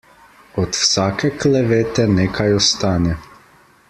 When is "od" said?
0.61-0.77